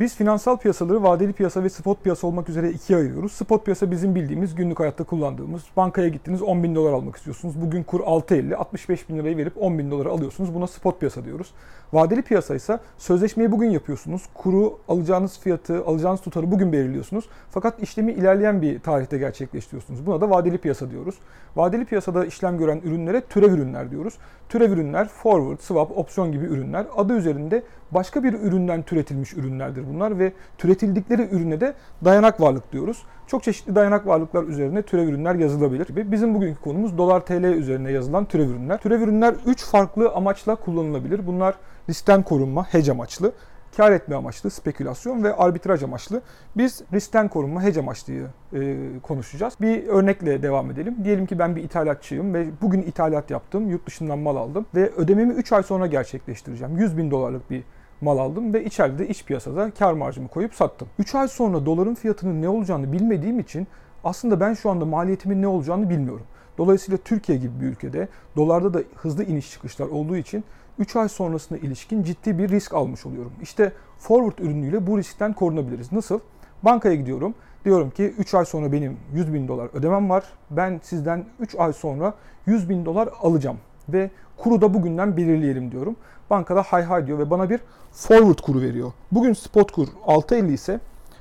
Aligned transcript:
Biz 0.00 0.16
finansal 0.16 0.56
piyasaları 0.56 1.02
vadeli 1.02 1.32
piyasa 1.32 1.64
ve 1.64 1.68
spot 1.68 2.04
piyasa 2.04 2.26
olmak 2.26 2.48
üzere 2.48 2.70
ikiye 2.70 2.98
ayırıyoruz. 2.98 3.32
Spot 3.32 3.64
piyasa 3.64 3.90
bizim 3.90 4.14
bildiğimiz 4.14 4.54
günlük 4.54 4.80
hayatta 4.80 5.04
kullandığımız. 5.04 5.62
Bankaya 5.76 6.08
gittiniz 6.08 6.42
10 6.42 6.62
bin 6.62 6.74
dolar 6.74 6.92
almak 6.92 7.16
istiyorsunuz. 7.16 7.60
Bugün 7.60 7.82
kur 7.82 8.00
6.50, 8.00 8.54
65 8.54 9.08
bin 9.08 9.18
lirayı 9.18 9.36
verip 9.36 9.62
10 9.62 9.78
bin 9.78 9.90
dolara 9.90 10.08
alıyorsunuz. 10.08 10.54
Buna 10.54 10.66
spot 10.66 11.00
piyasa 11.00 11.24
diyoruz. 11.24 11.50
Vadeli 11.92 12.22
piyasa 12.22 12.54
ise 12.54 12.78
sözleşmeyi 12.98 13.52
bugün 13.52 13.70
yapıyorsunuz. 13.70 14.22
Kuru 14.34 14.78
alacağınız 14.88 15.38
fiyatı, 15.40 15.84
alacağınız 15.84 16.20
tutarı 16.20 16.50
bugün 16.50 16.72
belirliyorsunuz. 16.72 17.24
Fakat 17.50 17.82
işlemi 17.82 18.12
ilerleyen 18.12 18.62
bir 18.62 18.80
tarihte 18.80 19.18
gerçekleştiriyorsunuz. 19.18 20.06
Buna 20.06 20.20
da 20.20 20.30
vadeli 20.30 20.58
piyasa 20.58 20.90
diyoruz. 20.90 21.14
Vadeli 21.56 21.84
piyasada 21.84 22.24
işlem 22.24 22.58
gören 22.58 22.80
ürünlere 22.84 23.20
türev 23.20 23.52
ürünler 23.52 23.90
diyoruz. 23.90 24.14
Türev 24.48 24.70
ürünler 24.70 25.08
forward, 25.08 25.58
swap, 25.60 25.98
opsiyon 25.98 26.32
gibi 26.32 26.44
ürünler. 26.44 26.86
Adı 26.96 27.16
üzerinde 27.16 27.62
başka 27.90 28.24
bir 28.24 28.32
üründen 28.32 28.82
türetilmiş 28.82 29.34
ürünlerdir 29.34 29.84
bunlar 29.94 30.18
ve 30.18 30.32
türetildikleri 30.58 31.28
ürüne 31.30 31.60
de 31.60 31.74
dayanak 32.04 32.40
varlık 32.40 32.72
diyoruz. 32.72 33.02
Çok 33.26 33.42
çeşitli 33.42 33.74
dayanak 33.74 34.06
varlıklar 34.06 34.44
üzerine 34.44 34.82
türev 34.82 35.08
ürünler 35.08 35.34
yazılabilir. 35.34 36.12
Bizim 36.12 36.34
bugünkü 36.34 36.60
konumuz 36.60 36.98
dolar 36.98 37.20
TL 37.20 37.44
üzerine 37.44 37.92
yazılan 37.92 38.24
türev 38.24 38.48
ürünler. 38.48 38.78
Türev 38.80 39.00
ürünler 39.00 39.34
3 39.46 39.64
farklı 39.64 40.10
amaçla 40.10 40.54
kullanılabilir. 40.54 41.26
Bunlar 41.26 41.54
riskten 41.88 42.22
korunma, 42.22 42.64
hedge 42.64 42.92
amaçlı, 42.92 43.32
kar 43.76 43.92
etme 43.92 44.16
amaçlı, 44.16 44.50
spekülasyon 44.50 45.24
ve 45.24 45.34
arbitraj 45.36 45.82
amaçlı. 45.82 46.22
Biz 46.56 46.82
riskten 46.92 47.28
korunma, 47.28 47.62
hedge 47.62 47.80
amaçlı 47.80 48.14
e, 48.52 48.76
konuşacağız. 49.02 49.54
Bir 49.60 49.86
örnekle 49.86 50.42
devam 50.42 50.70
edelim. 50.70 50.96
Diyelim 51.04 51.26
ki 51.26 51.38
ben 51.38 51.56
bir 51.56 51.62
ithalatçıyım 51.62 52.34
ve 52.34 52.46
bugün 52.62 52.82
ithalat 52.82 53.30
yaptım, 53.30 53.70
yurt 53.70 53.86
dışından 53.86 54.18
mal 54.18 54.36
aldım 54.36 54.66
ve 54.74 54.90
ödememi 54.90 55.32
3 55.32 55.52
ay 55.52 55.62
sonra 55.62 55.86
gerçekleştireceğim. 55.86 56.78
100 56.78 56.96
bin 56.96 57.10
dolarlık 57.10 57.50
bir 57.50 57.64
mal 58.00 58.18
aldım 58.18 58.54
ve 58.54 58.64
içeride 58.64 58.98
de 58.98 59.08
iç 59.08 59.24
piyasada 59.24 59.70
kar 59.70 59.92
marjımı 59.92 60.28
koyup 60.28 60.54
sattım. 60.54 60.88
3 60.98 61.14
ay 61.14 61.28
sonra 61.28 61.66
doların 61.66 61.94
fiyatının 61.94 62.42
ne 62.42 62.48
olacağını 62.48 62.92
bilmediğim 62.92 63.40
için 63.40 63.66
aslında 64.04 64.40
ben 64.40 64.54
şu 64.54 64.70
anda 64.70 64.84
maliyetimin 64.84 65.42
ne 65.42 65.46
olacağını 65.46 65.90
bilmiyorum. 65.90 66.26
Dolayısıyla 66.58 66.98
Türkiye 66.98 67.38
gibi 67.38 67.60
bir 67.60 67.66
ülkede 67.66 68.08
dolarda 68.36 68.74
da 68.74 68.80
hızlı 68.94 69.24
iniş 69.24 69.50
çıkışlar 69.50 69.86
olduğu 69.86 70.16
için 70.16 70.44
3 70.78 70.96
ay 70.96 71.08
sonrasına 71.08 71.58
ilişkin 71.58 72.02
ciddi 72.02 72.38
bir 72.38 72.48
risk 72.48 72.74
almış 72.74 73.06
oluyorum. 73.06 73.32
İşte 73.42 73.72
forward 73.98 74.38
ürünüyle 74.38 74.86
bu 74.86 74.98
riskten 74.98 75.32
korunabiliriz. 75.32 75.92
Nasıl? 75.92 76.20
Bankaya 76.62 76.94
gidiyorum. 76.94 77.34
Diyorum 77.64 77.90
ki 77.90 78.14
3 78.18 78.34
ay 78.34 78.44
sonra 78.44 78.72
benim 78.72 78.96
100 79.14 79.34
bin 79.34 79.48
dolar 79.48 79.68
ödemem 79.72 80.10
var. 80.10 80.24
Ben 80.50 80.80
sizden 80.82 81.24
3 81.40 81.54
ay 81.54 81.72
sonra 81.72 82.14
100 82.46 82.68
bin 82.68 82.84
dolar 82.84 83.08
alacağım. 83.20 83.58
Ve 83.88 84.10
kuru 84.36 84.60
da 84.60 84.74
bugünden 84.74 85.16
belirleyelim 85.16 85.72
diyorum. 85.72 85.96
Bankada 86.30 86.62
hay 86.62 86.82
hay 86.82 87.06
diyor 87.06 87.18
ve 87.18 87.30
bana 87.30 87.50
bir 87.50 87.60
forward 87.92 88.38
kuru 88.38 88.60
veriyor. 88.60 88.92
Bugün 89.12 89.32
spot 89.32 89.72
kur 89.72 89.88
6.50 90.06 90.52
ise 90.52 90.80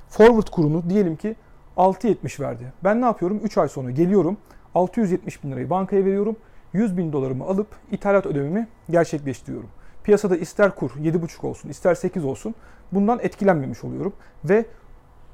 forward 0.10 0.48
kurunu 0.48 0.90
diyelim 0.90 1.16
ki 1.16 1.36
6.70 1.78 2.42
verdi. 2.42 2.74
Ben 2.84 3.02
ne 3.02 3.06
yapıyorum? 3.06 3.40
3 3.44 3.58
ay 3.58 3.70
sonra 3.70 3.92
geliyorum. 3.92 4.38
670 4.76 5.44
bin 5.44 5.52
lirayı 5.52 5.70
bankaya 5.70 6.06
veriyorum. 6.06 6.36
100 6.74 6.98
bin 6.98 7.14
dolarımı 7.14 7.44
alıp 7.44 7.68
ithalat 7.92 8.26
ödememi 8.26 8.68
gerçekleştiriyorum. 8.90 9.70
Piyasada 10.04 10.38
ister 10.38 10.76
kur 10.76 10.92
7,5 10.92 11.48
olsun 11.48 11.70
ister 11.70 11.96
8 11.96 12.26
olsun 12.26 12.56
bundan 12.92 13.20
etkilenmemiş 13.22 13.84
oluyorum. 13.84 14.14
Ve 14.46 14.66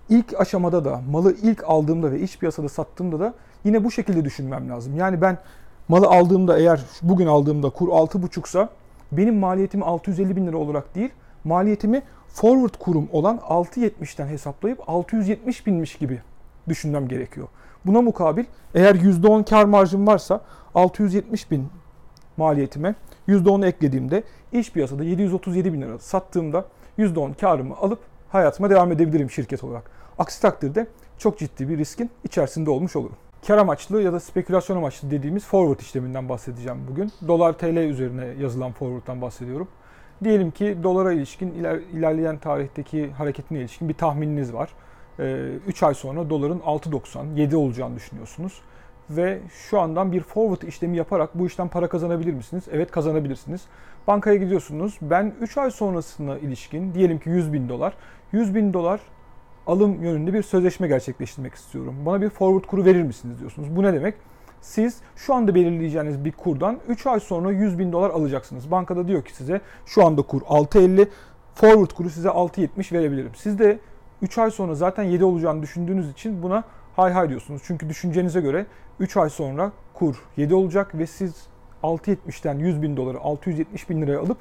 ilk 0.10 0.42
aşamada 0.42 0.86
da 0.86 1.02
malı 1.10 1.36
ilk 1.42 1.64
aldığımda 1.64 2.12
ve 2.12 2.20
iç 2.20 2.40
piyasada 2.40 2.70
sattığımda 2.70 3.20
da 3.20 3.34
yine 3.64 3.84
bu 3.84 3.92
şekilde 3.92 4.26
düşünmem 4.26 4.70
lazım. 4.70 4.98
Yani 4.98 5.22
ben 5.22 5.38
malı 5.88 6.08
aldığımda 6.08 6.58
eğer 6.58 6.82
bugün 7.02 7.28
aldığımda 7.28 7.70
kur 7.70 7.88
6,5 7.88 8.48
ise 8.48 8.68
benim 9.12 9.36
maliyetimi 9.36 9.84
650 9.84 10.36
bin 10.36 10.48
lira 10.48 10.58
olarak 10.58 10.96
değil 10.96 11.10
maliyetimi 11.44 12.02
forward 12.28 12.74
kurum 12.80 13.10
olan 13.12 13.38
6.70'ten 13.38 14.28
hesaplayıp 14.28 14.90
670 14.90 15.68
binmiş 15.68 15.96
gibi 15.96 16.22
düşünmem 16.68 17.08
gerekiyor. 17.08 17.48
Buna 17.86 18.02
mukabil 18.02 18.46
eğer 18.76 18.96
%10 18.96 19.50
kar 19.50 19.66
marjım 19.66 20.08
varsa 20.08 20.42
670 20.76 21.52
bin 21.52 21.68
maliyetime 22.38 22.96
%10 23.28 23.66
eklediğimde 23.66 24.24
iş 24.52 24.72
piyasada 24.72 25.04
737 25.04 25.74
bin 25.74 25.82
lira 25.82 26.00
sattığımda 26.00 26.66
%10 26.98 27.34
karımı 27.34 27.78
alıp 27.78 28.00
hayatıma 28.30 28.70
devam 28.70 28.92
edebilirim 28.92 29.32
şirket 29.32 29.64
olarak. 29.64 29.92
Aksi 30.20 30.42
takdirde 30.42 30.88
çok 31.18 31.40
ciddi 31.40 31.70
bir 31.70 31.78
riskin 31.78 32.10
içerisinde 32.24 32.70
olmuş 32.70 32.96
olurum. 32.96 33.16
Kar 33.48 33.58
amaçlı 33.58 34.02
ya 34.02 34.14
da 34.14 34.20
spekülasyon 34.20 34.78
amaçlı 34.78 35.12
dediğimiz 35.12 35.46
forward 35.46 35.80
işleminden 35.80 36.30
bahsedeceğim 36.30 36.78
bugün. 36.90 37.12
Dolar 37.28 37.54
TL 37.54 37.78
üzerine 37.78 38.26
yazılan 38.40 38.72
forward'dan 38.72 39.22
bahsediyorum. 39.22 39.68
Diyelim 40.24 40.52
ki 40.52 40.78
dolara 40.84 41.14
ilişkin 41.14 41.52
iler, 41.52 41.76
ilerleyen 41.76 42.38
tarihteki 42.38 43.12
hareketine 43.12 43.60
ilişkin 43.60 43.90
bir 43.90 43.94
tahmininiz 43.94 44.54
var. 44.54 44.70
3 45.68 45.84
ee, 45.84 45.86
ay 45.86 45.94
sonra 45.94 46.30
doların 46.30 46.60
6.90, 46.60 47.40
7 47.40 47.56
olacağını 47.56 47.96
düşünüyorsunuz. 47.96 48.62
Ve 49.10 49.40
şu 49.70 49.80
andan 49.80 50.12
bir 50.12 50.22
forward 50.22 50.68
işlemi 50.68 50.98
yaparak 50.98 51.40
bu 51.40 51.48
işten 51.48 51.68
para 51.68 51.88
kazanabilir 51.88 52.34
misiniz? 52.34 52.64
Evet 52.72 52.92
kazanabilirsiniz. 52.92 53.62
Bankaya 54.08 54.36
gidiyorsunuz. 54.36 54.98
Ben 55.02 55.34
3 55.42 55.58
ay 55.58 55.72
sonrasına 55.72 56.38
ilişkin 56.38 56.94
diyelim 56.94 57.20
ki 57.20 57.30
100 57.30 57.54
bin 57.54 57.70
dolar. 57.70 57.94
100 58.32 58.56
bin 58.56 58.74
dolar 58.74 59.00
alım 59.68 60.04
yönünde 60.04 60.34
bir 60.34 60.44
sözleşme 60.44 60.88
gerçekleştirmek 60.88 61.54
istiyorum. 61.54 61.96
Bana 62.06 62.22
bir 62.22 62.30
forward 62.30 62.70
kuru 62.70 62.86
verir 62.86 63.04
misiniz 63.04 63.40
diyorsunuz. 63.40 63.76
Bu 63.76 63.84
ne 63.84 63.94
demek? 63.94 64.16
Siz 64.62 64.98
şu 65.16 65.34
anda 65.34 65.56
belirleyeceğiniz 65.56 66.26
bir 66.26 66.32
kurdan 66.32 66.80
3 66.88 67.08
ay 67.08 67.20
sonra 67.20 67.52
100 67.52 67.80
bin 67.80 67.92
dolar 67.92 68.10
alacaksınız. 68.10 68.72
Bankada 68.72 69.08
diyor 69.08 69.26
ki 69.26 69.36
size 69.36 69.62
şu 69.86 70.06
anda 70.06 70.22
kur 70.22 70.42
6.50, 70.42 71.08
forward 71.56 71.92
kuru 71.92 72.10
size 72.10 72.30
6.70 72.30 72.94
verebilirim. 72.94 73.32
Siz 73.36 73.60
de 73.60 73.80
3 74.22 74.38
ay 74.38 74.52
sonra 74.52 74.76
zaten 74.76 75.04
7 75.04 75.26
olacağını 75.26 75.62
düşündüğünüz 75.62 76.12
için 76.12 76.44
buna 76.44 76.64
hay 76.96 77.12
hay 77.12 77.30
diyorsunuz. 77.30 77.62
Çünkü 77.66 77.90
düşüncenize 77.90 78.42
göre 78.42 78.66
3 79.00 79.18
ay 79.18 79.30
sonra 79.30 79.72
kur 79.94 80.16
7 80.38 80.56
olacak 80.56 80.98
ve 80.98 81.08
siz 81.08 81.48
6.70'ten 81.84 82.60
100 82.60 82.82
bin 82.82 82.98
doları 82.98 83.20
670 83.20 83.90
bin 83.90 84.02
liraya 84.02 84.20
alıp 84.20 84.38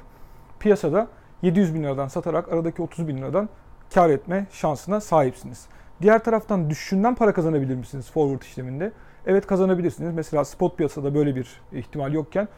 piyasada 0.60 1.08
700 1.42 1.74
bin 1.74 1.82
liradan 1.82 2.08
satarak 2.08 2.52
aradaki 2.52 2.82
30 2.82 3.08
bin 3.08 3.16
liradan 3.16 3.48
kar 3.94 4.10
etme 4.10 4.46
şansına 4.50 5.00
sahipsiniz. 5.00 5.66
Diğer 6.02 6.24
taraftan 6.24 6.70
düşüşünden 6.70 7.14
para 7.14 7.32
kazanabilir 7.32 7.74
misiniz 7.74 8.10
forward 8.10 8.42
işleminde? 8.42 8.92
Evet 9.26 9.46
kazanabilirsiniz. 9.46 10.14
Mesela 10.14 10.44
spot 10.44 10.76
piyasada 10.76 11.14
böyle 11.14 11.36
bir 11.36 11.60
ihtimal 11.72 12.12
yokken 12.12 12.48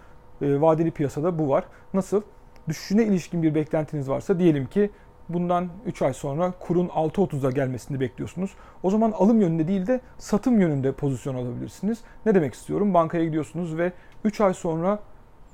e, 0.42 0.60
vadeli 0.60 0.90
piyasada 0.90 1.38
bu 1.38 1.48
var. 1.48 1.64
Nasıl? 1.94 2.22
Düşüşüne 2.68 3.04
ilişkin 3.04 3.42
bir 3.42 3.54
beklentiniz 3.54 4.08
varsa 4.08 4.38
diyelim 4.38 4.66
ki 4.66 4.90
bundan 5.28 5.68
3 5.86 6.02
ay 6.02 6.14
sonra 6.14 6.52
kurun 6.60 6.88
6.30'a 6.88 7.50
gelmesini 7.50 8.00
bekliyorsunuz. 8.00 8.50
O 8.82 8.90
zaman 8.90 9.12
alım 9.12 9.40
yönünde 9.40 9.68
değil 9.68 9.86
de 9.86 10.00
satım 10.18 10.60
yönünde 10.60 10.92
pozisyon 10.92 11.34
alabilirsiniz. 11.34 11.98
Ne 12.26 12.34
demek 12.34 12.54
istiyorum? 12.54 12.94
Bankaya 12.94 13.24
gidiyorsunuz 13.24 13.76
ve 13.76 13.92
3 14.24 14.40
ay 14.40 14.54
sonra 14.54 14.98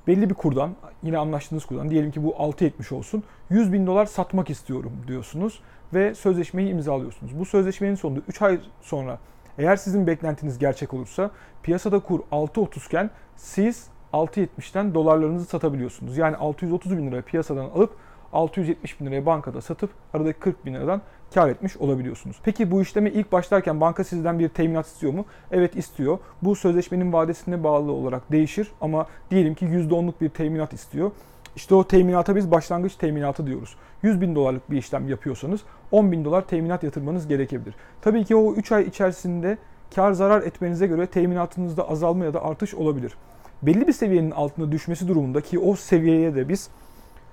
belli 0.07 0.29
bir 0.29 0.35
kurdan, 0.35 0.75
yine 1.03 1.17
anlaştığınız 1.17 1.65
kurdan, 1.65 1.89
diyelim 1.89 2.11
ki 2.11 2.23
bu 2.23 2.29
6.70 2.29 2.93
olsun, 2.93 3.23
100 3.49 3.73
bin 3.73 3.87
dolar 3.87 4.05
satmak 4.05 4.49
istiyorum 4.49 4.91
diyorsunuz 5.07 5.61
ve 5.93 6.15
sözleşmeyi 6.15 6.69
imzalıyorsunuz. 6.69 7.39
Bu 7.39 7.45
sözleşmenin 7.45 7.95
sonunda 7.95 8.21
3 8.27 8.41
ay 8.41 8.59
sonra 8.81 9.19
eğer 9.57 9.75
sizin 9.75 10.07
beklentiniz 10.07 10.59
gerçek 10.59 10.93
olursa 10.93 11.31
piyasada 11.63 11.99
kur 11.99 12.19
6.30 12.19 12.87
iken 12.87 13.09
siz 13.35 13.87
6.70'ten 14.13 14.93
dolarlarınızı 14.93 15.45
satabiliyorsunuz. 15.45 16.17
Yani 16.17 16.35
630 16.35 16.97
bin 16.97 17.11
lira 17.11 17.21
piyasadan 17.21 17.65
alıp 17.65 17.95
670 18.33 18.99
bin 18.99 19.05
liraya 19.05 19.25
bankada 19.25 19.61
satıp 19.61 19.89
aradaki 20.13 20.39
40 20.39 20.65
bin 20.65 20.73
liradan 20.73 21.01
kar 21.33 21.49
etmiş 21.49 21.77
olabiliyorsunuz. 21.77 22.37
Peki 22.43 22.71
bu 22.71 22.81
işleme 22.81 23.09
ilk 23.09 23.31
başlarken 23.31 23.81
banka 23.81 24.03
sizden 24.03 24.39
bir 24.39 24.49
teminat 24.49 24.87
istiyor 24.87 25.13
mu? 25.13 25.25
Evet 25.51 25.75
istiyor. 25.75 26.17
Bu 26.41 26.55
sözleşmenin 26.55 27.13
vadesine 27.13 27.63
bağlı 27.63 27.91
olarak 27.91 28.31
değişir 28.31 28.71
ama 28.81 29.07
diyelim 29.31 29.55
ki 29.55 29.65
%10'luk 29.65 30.13
bir 30.21 30.29
teminat 30.29 30.73
istiyor. 30.73 31.11
İşte 31.55 31.75
o 31.75 31.83
teminata 31.83 32.35
biz 32.35 32.51
başlangıç 32.51 32.95
teminatı 32.95 33.47
diyoruz. 33.47 33.75
100 34.03 34.21
bin 34.21 34.35
dolarlık 34.35 34.71
bir 34.71 34.77
işlem 34.77 35.09
yapıyorsanız 35.09 35.61
10 35.91 36.11
bin 36.11 36.25
dolar 36.25 36.41
teminat 36.41 36.83
yatırmanız 36.83 37.27
gerekebilir. 37.27 37.75
Tabii 38.01 38.25
ki 38.25 38.35
o 38.35 38.53
3 38.53 38.71
ay 38.71 38.83
içerisinde 38.83 39.57
kar 39.95 40.11
zarar 40.11 40.41
etmenize 40.41 40.87
göre 40.87 41.07
teminatınızda 41.07 41.89
azalma 41.89 42.25
ya 42.25 42.33
da 42.33 42.43
artış 42.43 42.73
olabilir. 42.73 43.13
Belli 43.61 43.87
bir 43.87 43.93
seviyenin 43.93 44.31
altına 44.31 44.71
düşmesi 44.71 45.07
durumunda 45.07 45.41
ki 45.41 45.59
o 45.59 45.75
seviyeye 45.75 46.35
de 46.35 46.49
biz 46.49 46.69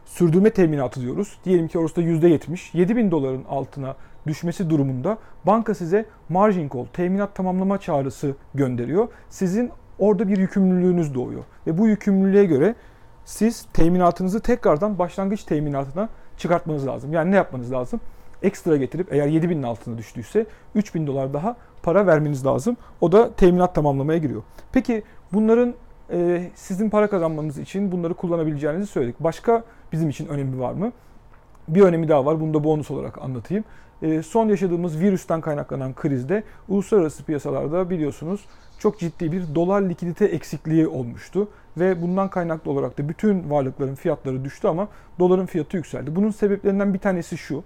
sürdürme 0.09 0.51
teminatı 0.51 1.01
diyoruz. 1.01 1.39
Diyelim 1.45 1.69
ki 1.69 1.79
orası 1.79 1.97
da 1.97 2.03
%70. 2.03 2.79
7 2.79 2.97
bin 2.97 3.11
doların 3.11 3.45
altına 3.45 3.97
düşmesi 4.27 4.71
durumunda 4.71 5.19
banka 5.47 5.75
size 5.75 6.07
margin 6.29 6.71
call, 6.75 6.85
teminat 6.85 7.35
tamamlama 7.35 7.79
çağrısı 7.79 8.35
gönderiyor. 8.55 9.09
Sizin 9.31 9.71
orada 9.99 10.29
bir 10.29 10.39
yükümlülüğünüz 10.39 11.15
doğuyor. 11.15 11.45
Ve 11.67 11.79
bu 11.79 11.89
yükümlülüğe 11.89 12.45
göre 12.45 12.75
siz 13.25 13.67
teminatınızı 13.73 14.41
tekrardan 14.41 14.99
başlangıç 14.99 15.45
teminatına 15.45 16.09
çıkartmanız 16.37 16.87
lazım. 16.87 17.13
Yani 17.13 17.31
ne 17.31 17.37
yapmanız 17.37 17.73
lazım? 17.73 18.01
Ekstra 18.43 18.77
getirip 18.77 19.13
eğer 19.13 19.29
7000'in 19.29 19.63
altına 19.63 19.99
düştüyse 19.99 20.47
3000 20.75 21.07
dolar 21.07 21.33
daha 21.33 21.57
para 21.83 22.07
vermeniz 22.07 22.47
lazım. 22.47 22.77
O 23.01 23.13
da 23.13 23.33
teminat 23.33 23.75
tamamlamaya 23.75 24.19
giriyor. 24.19 24.43
Peki 24.73 25.03
bunların 25.33 25.75
e, 26.11 26.51
sizin 26.55 26.91
para 26.91 27.11
kazanmanız 27.11 27.59
için 27.59 27.93
bunları 27.93 28.15
kullanabileceğinizi 28.15 28.87
söyledik. 28.87 29.17
Başka 29.21 29.65
bizim 29.93 30.09
için 30.09 30.27
önemli 30.27 30.59
var 30.59 30.73
mı? 30.73 30.93
bir 31.69 31.83
önemi 31.83 32.09
daha 32.09 32.27
var. 32.27 32.41
Bunu 32.41 32.55
da 32.55 32.65
bonus 32.65 32.91
olarak 32.91 33.19
anlatayım. 33.19 33.65
E, 34.03 34.23
son 34.23 34.49
yaşadığımız 34.49 35.01
virüsten 35.01 35.41
kaynaklanan 35.41 35.95
krizde 35.95 36.43
uluslararası 36.69 37.25
piyasalarda 37.25 37.91
biliyorsunuz 37.91 38.45
çok 38.79 38.99
ciddi 38.99 39.33
bir 39.33 39.55
dolar 39.55 39.83
likidite 39.83 40.25
eksikliği 40.25 40.89
olmuştu. 40.89 41.49
Ve 41.77 42.03
bundan 42.03 42.31
kaynaklı 42.31 42.71
olarak 42.71 42.99
da 42.99 43.09
bütün 43.09 43.51
varlıkların 43.51 43.95
fiyatları 43.95 44.45
düştü 44.45 44.69
ama 44.69 44.89
doların 45.19 45.47
fiyatı 45.47 45.77
yükseldi. 45.77 46.17
Bunun 46.17 46.31
sebeplerinden 46.31 46.95
bir 46.95 46.99
tanesi 46.99 47.39
şu. 47.39 47.63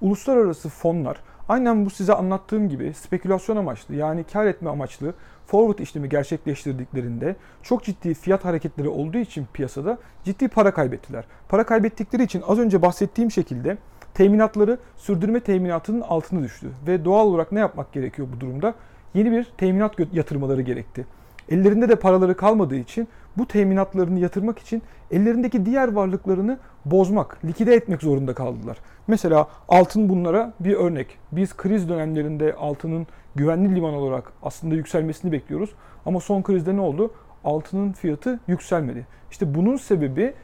Uluslararası 0.00 0.68
fonlar 0.68 1.16
aynen 1.48 1.86
bu 1.86 1.90
size 1.90 2.14
anlattığım 2.14 2.68
gibi 2.68 2.94
spekülasyon 2.94 3.56
amaçlı 3.56 3.94
yani 3.94 4.24
kar 4.24 4.46
etme 4.46 4.70
amaçlı 4.70 5.14
forward 5.46 5.78
işlemi 5.78 6.08
gerçekleştirdiklerinde 6.08 7.36
çok 7.62 7.84
ciddi 7.84 8.14
fiyat 8.14 8.44
hareketleri 8.44 8.88
olduğu 8.88 9.18
için 9.18 9.46
piyasada 9.52 9.98
ciddi 10.24 10.48
para 10.48 10.74
kaybettiler. 10.74 11.24
Para 11.48 11.66
kaybettikleri 11.66 12.22
için 12.22 12.42
az 12.46 12.58
önce 12.58 12.82
bahsettiğim 12.82 13.30
şekilde 13.30 13.78
teminatları 14.14 14.78
sürdürme 14.96 15.40
teminatının 15.40 16.00
altına 16.00 16.42
düştü. 16.42 16.70
Ve 16.86 17.04
doğal 17.04 17.26
olarak 17.26 17.52
ne 17.52 17.60
yapmak 17.60 17.92
gerekiyor 17.92 18.28
bu 18.36 18.40
durumda? 18.40 18.74
Yeni 19.14 19.32
bir 19.32 19.44
teminat 19.44 19.92
yatırmaları 20.12 20.62
gerekti. 20.62 21.06
Ellerinde 21.48 21.88
de 21.88 21.96
paraları 21.96 22.36
kalmadığı 22.36 22.76
için 22.76 23.08
bu 23.38 23.48
teminatlarını 23.48 24.18
yatırmak 24.18 24.58
için 24.58 24.82
ellerindeki 25.10 25.66
diğer 25.66 25.92
varlıklarını 25.92 26.58
bozmak, 26.84 27.44
likide 27.44 27.74
etmek 27.74 28.02
zorunda 28.02 28.34
kaldılar. 28.34 28.78
Mesela 29.06 29.48
altın 29.68 30.08
bunlara 30.08 30.52
bir 30.60 30.74
örnek. 30.74 31.18
Biz 31.32 31.56
kriz 31.56 31.88
dönemlerinde 31.88 32.54
altının 32.54 33.06
güvenli 33.34 33.74
liman 33.74 33.94
olarak 33.94 34.32
aslında 34.42 34.74
yükselmesini 34.74 35.32
bekliyoruz. 35.32 35.70
Ama 36.06 36.20
son 36.20 36.42
krizde 36.42 36.76
ne 36.76 36.80
oldu? 36.80 37.12
Altının 37.44 37.92
fiyatı 37.92 38.40
yükselmedi. 38.48 39.06
İşte 39.30 39.54
bunun 39.54 39.76
sebebi 39.76 40.34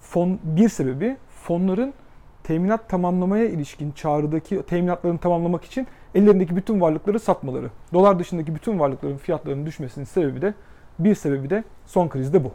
fon 0.00 0.38
bir 0.44 0.68
sebebi 0.68 1.16
fonların 1.28 1.94
teminat 2.44 2.88
tamamlamaya 2.88 3.44
ilişkin 3.44 3.92
çağrıdaki 3.92 4.62
teminatlarını 4.62 5.18
tamamlamak 5.18 5.64
için 5.64 5.86
ellerindeki 6.14 6.56
bütün 6.56 6.80
varlıkları 6.80 7.20
satmaları. 7.20 7.70
Dolar 7.92 8.18
dışındaki 8.18 8.54
bütün 8.54 8.78
varlıkların 8.78 9.16
fiyatlarının 9.16 9.66
düşmesinin 9.66 10.04
sebebi 10.04 10.42
de 10.42 10.54
bir 10.98 11.14
sebebi 11.14 11.50
de 11.50 11.64
son 11.86 12.08
krizde 12.08 12.44
bu. 12.44 12.52